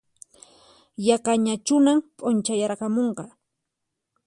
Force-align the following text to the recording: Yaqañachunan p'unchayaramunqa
Yaqañachunan 1.07 1.99
p'unchayaramunqa 2.17 3.25